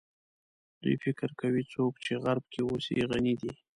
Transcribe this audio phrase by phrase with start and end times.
[0.81, 3.51] دوی فکر کوي څوک چې غرب کې اوسي غني دي.